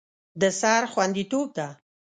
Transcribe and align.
د 0.41 0.43
سر 0.59 0.81
خوندیتوب 0.91 1.47
ده. 1.57 1.67